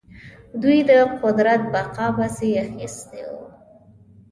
دوی 0.61 0.79
د 0.89 0.91
قدرت 1.21 1.61
بقا 1.73 2.07
پسې 2.17 2.49
اخیستي 2.65 3.21
وو. 3.31 3.45